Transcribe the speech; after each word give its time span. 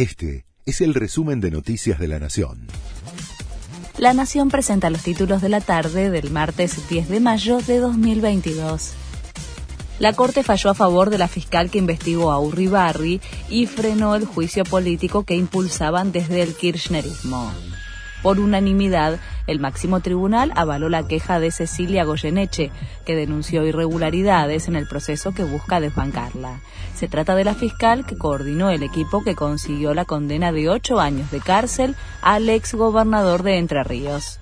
Este 0.00 0.46
es 0.64 0.80
el 0.80 0.94
resumen 0.94 1.42
de 1.42 1.50
Noticias 1.50 1.98
de 1.98 2.08
la 2.08 2.18
Nación. 2.18 2.68
La 3.98 4.14
Nación 4.14 4.48
presenta 4.48 4.88
los 4.88 5.02
títulos 5.02 5.42
de 5.42 5.50
la 5.50 5.60
tarde 5.60 6.08
del 6.08 6.30
martes 6.30 6.88
10 6.88 7.10
de 7.10 7.20
mayo 7.20 7.58
de 7.58 7.80
2022. 7.80 8.92
La 9.98 10.14
Corte 10.14 10.42
falló 10.42 10.70
a 10.70 10.74
favor 10.74 11.10
de 11.10 11.18
la 11.18 11.28
fiscal 11.28 11.70
que 11.70 11.76
investigó 11.76 12.32
a 12.32 12.40
Urribarri 12.40 13.20
y 13.50 13.66
frenó 13.66 14.14
el 14.14 14.24
juicio 14.24 14.64
político 14.64 15.24
que 15.24 15.34
impulsaban 15.34 16.12
desde 16.12 16.40
el 16.40 16.54
kirchnerismo. 16.54 17.52
Por 18.22 18.38
unanimidad, 18.38 19.18
el 19.46 19.60
máximo 19.60 20.00
tribunal 20.00 20.52
avaló 20.54 20.88
la 20.88 21.06
queja 21.06 21.40
de 21.40 21.50
Cecilia 21.50 22.04
Goyeneche, 22.04 22.70
que 23.06 23.16
denunció 23.16 23.64
irregularidades 23.64 24.68
en 24.68 24.76
el 24.76 24.86
proceso 24.86 25.32
que 25.32 25.44
busca 25.44 25.80
desbancarla. 25.80 26.60
Se 26.94 27.08
trata 27.08 27.34
de 27.34 27.44
la 27.44 27.54
fiscal 27.54 28.04
que 28.04 28.18
coordinó 28.18 28.70
el 28.70 28.82
equipo 28.82 29.24
que 29.24 29.34
consiguió 29.34 29.94
la 29.94 30.04
condena 30.04 30.52
de 30.52 30.68
ocho 30.68 31.00
años 31.00 31.30
de 31.30 31.40
cárcel 31.40 31.96
al 32.20 32.48
ex 32.48 32.74
gobernador 32.74 33.42
de 33.42 33.56
Entre 33.56 33.82
Ríos. 33.84 34.38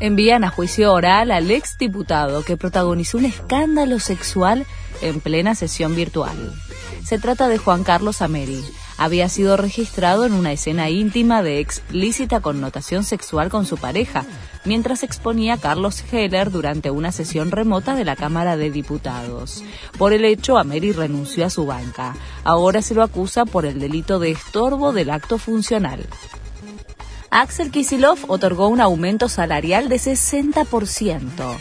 Envían 0.00 0.44
a 0.44 0.50
juicio 0.50 0.92
oral 0.92 1.30
al 1.30 1.50
ex 1.50 1.78
diputado 1.78 2.42
que 2.42 2.56
protagonizó 2.56 3.18
un 3.18 3.26
escándalo 3.26 4.00
sexual 4.00 4.66
en 5.00 5.20
plena 5.20 5.54
sesión 5.54 5.94
virtual. 5.94 6.36
Se 7.04 7.18
trata 7.18 7.48
de 7.48 7.58
Juan 7.58 7.84
Carlos 7.84 8.22
Ameri, 8.22 8.62
había 9.00 9.30
sido 9.30 9.56
registrado 9.56 10.26
en 10.26 10.34
una 10.34 10.52
escena 10.52 10.90
íntima 10.90 11.42
de 11.42 11.58
explícita 11.58 12.40
connotación 12.40 13.02
sexual 13.02 13.48
con 13.48 13.64
su 13.64 13.78
pareja, 13.78 14.26
mientras 14.66 15.02
exponía 15.02 15.54
a 15.54 15.56
Carlos 15.56 16.04
Heller 16.12 16.50
durante 16.50 16.90
una 16.90 17.10
sesión 17.10 17.50
remota 17.50 17.94
de 17.94 18.04
la 18.04 18.14
Cámara 18.14 18.58
de 18.58 18.70
Diputados. 18.70 19.64
Por 19.96 20.12
el 20.12 20.26
hecho, 20.26 20.58
Ameri 20.58 20.92
renunció 20.92 21.46
a 21.46 21.50
su 21.50 21.64
banca. 21.64 22.14
Ahora 22.44 22.82
se 22.82 22.94
lo 22.94 23.02
acusa 23.02 23.46
por 23.46 23.64
el 23.64 23.80
delito 23.80 24.18
de 24.18 24.32
estorbo 24.32 24.92
del 24.92 25.08
acto 25.08 25.38
funcional. 25.38 26.06
Axel 27.30 27.70
Kisilov 27.70 28.18
otorgó 28.28 28.68
un 28.68 28.82
aumento 28.82 29.30
salarial 29.30 29.88
de 29.88 29.96
60%. 29.96 31.56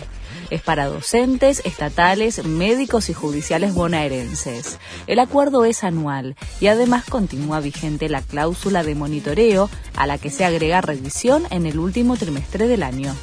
Es 0.50 0.62
para 0.62 0.88
docentes, 0.88 1.62
estatales, 1.64 2.44
médicos 2.44 3.10
y 3.10 3.14
judiciales 3.14 3.74
bonaerenses. 3.74 4.80
El 5.06 5.20
acuerdo 5.20 5.66
es 5.66 5.84
anual 5.84 6.36
y 6.60 6.68
además 6.68 7.06
continúa 7.06 7.60
vigente 7.60 8.10
la 8.10 8.22
cláusula 8.22 8.84
de 8.84 8.96
monitoreo 8.96 9.70
a 9.96 10.08
la 10.08 10.18
que 10.18 10.32
se 10.32 10.46
agrega 10.46 10.82
revisión 10.82 11.44
en 11.52 11.66
el 11.66 11.80
último 11.80 12.18
trimestre 12.18 12.68
del 12.68 12.84
año. 12.84 13.16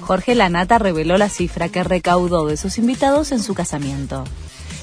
Jorge 0.00 0.34
Lanata 0.34 0.78
reveló 0.78 1.18
la 1.18 1.28
cifra 1.28 1.68
que 1.68 1.84
recaudó 1.84 2.46
de 2.46 2.56
sus 2.56 2.78
invitados 2.78 3.30
en 3.32 3.42
su 3.42 3.54
casamiento. 3.54 4.24